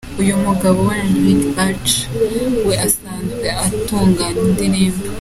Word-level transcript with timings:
Uyu 0.21 0.33
mugabo 0.45 0.79
we 0.89 0.95
Erwin 1.03 1.41
Bach, 1.55 1.87
we 2.67 2.75
asanzwe 2.87 3.47
atunganya 3.65 4.41
indirimbo. 4.47 5.03